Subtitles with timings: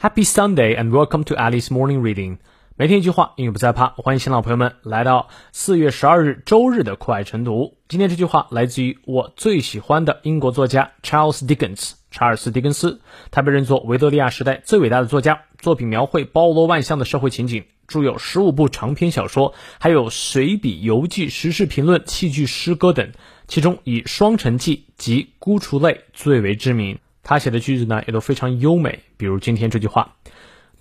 [0.00, 2.38] Happy Sunday and welcome to Alice Morning Reading。
[2.76, 3.88] 每天一句话，英语不再怕。
[3.96, 7.74] 欢迎新老朋友们来到四月十二日周日的酷爱晨读。
[7.88, 13.00] 今天这句话来自于我最喜欢的英国作家 Charles Dickens，查尔斯·狄更斯。
[13.32, 23.10] 他被认作维多利亚时代最伟大的作家，作品描绘包罗万象的社会情景，著有十五部长篇小说，还有随笔、游记、时事评论、戏剧、诗歌等。
[23.48, 27.00] 其中以《双城记》及《孤雏泪》最为知名。
[27.23, 29.03] 他写的句子呢，也都非常优美。
[29.15, 30.15] 比如今天这句话：“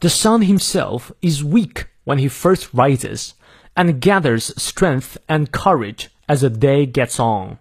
[0.01, 3.31] The sun himself is weak when he first rises,
[3.75, 7.59] and gathers strength and courage as the day gets on。”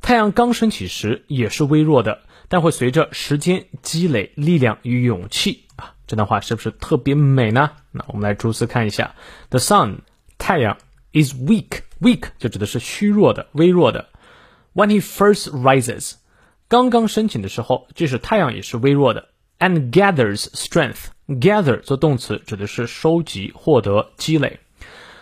[0.00, 5.94] 太阳刚升起时也是微弱的，但会随着时间积累力量与勇气啊！
[6.06, 7.72] 这段话是不是特别美呢？
[7.90, 10.02] 那我们来逐词看一下：“The sun，
[10.38, 10.78] 太阳，
[11.12, 14.08] is weak，weak 就指的是虚弱的、微弱的。
[14.72, 16.12] When he first rises。”
[16.73, 19.29] 刚刚申请的时候，即使太阳也是微弱的。
[19.59, 21.09] And gathers strength.
[21.27, 24.59] Gather 做动词，指的是收集、获得、积累。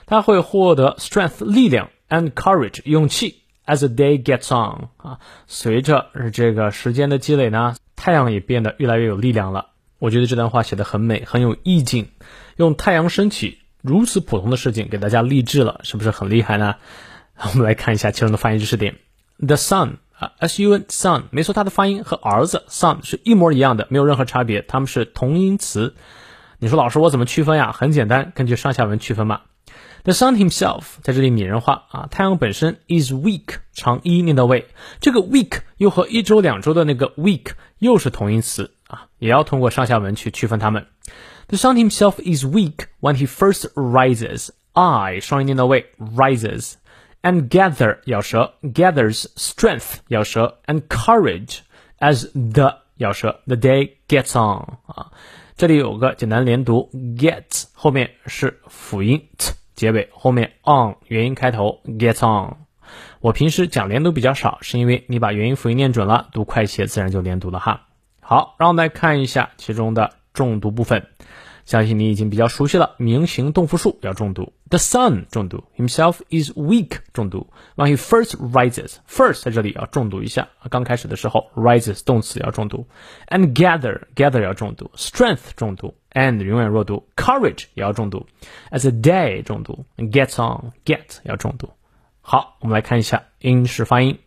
[0.06, 3.42] 它会获得 strength 力量，and courage 勇气。
[3.66, 9.72] As the day gets on 啊，随着这个时间的积累呢，太阳也变得越来越有力量了。
[10.00, 12.08] 我觉得这段话写的很美，很有意境。
[12.56, 16.76] 用太阳升起如此普通的事情给大家励志了，是不是很厉害呢？
[17.36, 18.96] 我们来看一下其中的发音知识点。
[19.38, 19.98] The sun。
[20.22, 25.96] 啊，s u n son，没错，它的发音和儿子 son 是一模一样的，没有任何差别，它们是同音词。
[26.60, 27.72] 你说老师我怎么区分呀？
[27.72, 29.42] 很简单，根据上下文区分嘛。
[30.04, 34.68] The sun himself 在这里拟人化啊，太阳本身 is weak，长一念到位，
[35.00, 40.86] 这个 weak 又和一周两周的那个 week 又是同音词啊，也要通过上下文去区分它们。
[41.48, 46.74] The sun himself is weak when he first rises，I 双音念到位，rises。
[47.22, 51.60] And gather 咬舌，gathers strength 咬舌，and courage
[52.00, 55.12] as the 咬舌，the day gets on 啊，
[55.56, 62.58] 这里有个简单连读，get 后面是辅音 t 结尾，后面 on 元音开头，get on。
[63.20, 67.88] 我平时讲连读比较少，是因为你把元音辅音念准了，读快些，自然就连读了哈。
[68.20, 71.08] 好，让我们来看一下其中的重读部分。
[71.65, 74.53] 相信你已经比较熟悉了，名形动复数要重读。
[74.71, 77.49] The sun 重读，himself is weak 重读。
[77.75, 82.87] When he first rises，first 在这里要重读一下，刚开始的时候 rises 动词要重读。
[83.29, 88.27] And gather gather 要重读，strength 重读，and 永远弱读，courage 也要重读。
[88.71, 91.71] As a day 重读，get on get 要重读。
[92.21, 94.19] 好，我们来看一下英式发音。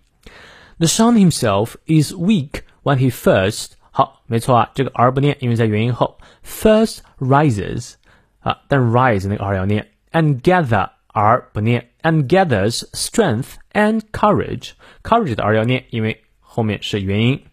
[0.77, 6.17] The sun himself is weak when he first 好，没错啊，这个 r 不念，因为在元音后。
[6.45, 7.95] First rises
[8.39, 9.89] 啊，但 rise 那个 r 要念。
[10.11, 11.89] And gather r 不念。
[12.01, 17.43] And gathers strength and courage。courage 的 r 要念，因为后面是元音。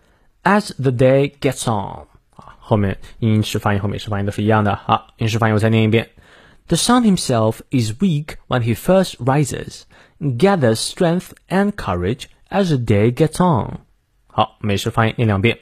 [0.44, 4.76] As the day gets on 啊，后面英式发音和美式发音都是一样的。
[4.76, 6.10] 好，英式发音我再念一遍。
[6.68, 9.82] The sun himself is weak when he first rises,
[10.20, 13.80] gathers strength and courage as the day gets on。
[14.28, 15.58] 好，美式发音念两遍。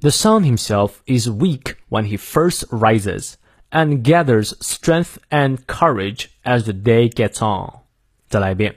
[0.00, 3.36] the sun himself is weak when he first rises,
[3.70, 7.80] and gathers strength and courage as the day gets on.
[8.28, 8.76] 再来一遍。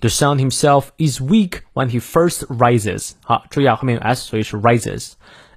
[0.00, 3.12] The sun himself is weak when he first rises.
[3.22, 5.12] 好，注意啊，后面有 s，所以是 rises,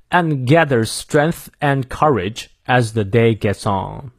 [0.10, 4.12] and gathers strength and courage as the day gets on.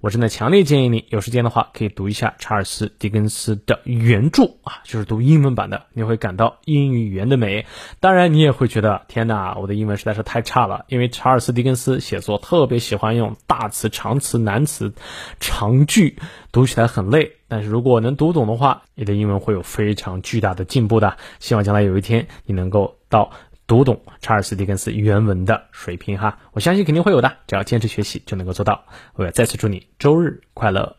[0.00, 7.66] 我真的强烈建议你有时间的话，可以读一下查尔斯·狄更斯的原著啊，就是读英文版的，你会感到英语语言的美。
[7.98, 10.84] 当然，你也会觉得天哪，我的英文实在是太差了。
[10.86, 14.92] 因为查尔斯·狄更斯写作特别喜欢用大词、长词、难词、
[15.40, 16.16] 长句，
[16.52, 17.32] 读起来很累。
[17.48, 21.16] 但是如果能读懂的话，你的英文会有非常巨大的进步的。
[21.40, 23.32] 希望将来有一天你能够到。
[23.68, 28.82] 读懂查尔斯·狄更斯原文的水平哈，我相信肯定会有的，只要坚持学习就能够做到。
[29.12, 30.97] 我要再次祝你周日快乐。